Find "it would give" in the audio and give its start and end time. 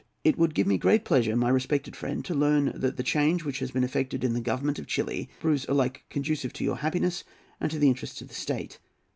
0.23-0.65